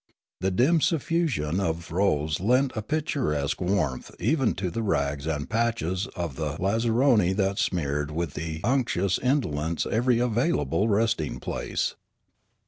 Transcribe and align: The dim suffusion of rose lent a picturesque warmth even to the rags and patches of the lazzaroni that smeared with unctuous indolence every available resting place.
The 0.39 0.49
dim 0.49 0.81
suffusion 0.81 1.59
of 1.59 1.91
rose 1.91 2.39
lent 2.39 2.71
a 2.75 2.81
picturesque 2.81 3.61
warmth 3.61 4.09
even 4.19 4.55
to 4.55 4.71
the 4.71 4.81
rags 4.81 5.27
and 5.27 5.47
patches 5.47 6.07
of 6.15 6.37
the 6.37 6.57
lazzaroni 6.57 7.33
that 7.35 7.59
smeared 7.59 8.09
with 8.09 8.35
unctuous 8.63 9.19
indolence 9.19 9.85
every 9.85 10.17
available 10.17 10.87
resting 10.89 11.39
place. 11.39 11.93